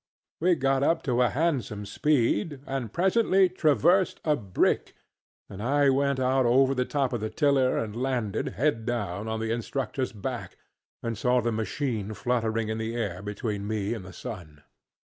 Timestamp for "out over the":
6.19-6.85